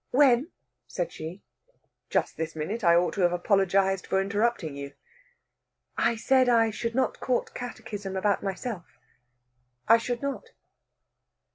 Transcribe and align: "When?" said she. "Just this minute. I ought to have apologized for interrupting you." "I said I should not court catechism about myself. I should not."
"When?" 0.09 0.47
said 0.87 1.11
she. 1.11 1.43
"Just 2.09 2.35
this 2.35 2.55
minute. 2.55 2.83
I 2.83 2.95
ought 2.95 3.13
to 3.13 3.21
have 3.21 3.31
apologized 3.31 4.07
for 4.07 4.19
interrupting 4.19 4.75
you." 4.75 4.93
"I 5.95 6.15
said 6.15 6.49
I 6.49 6.71
should 6.71 6.95
not 6.95 7.19
court 7.19 7.53
catechism 7.53 8.15
about 8.17 8.41
myself. 8.41 8.97
I 9.87 9.99
should 9.99 10.23
not." 10.23 10.53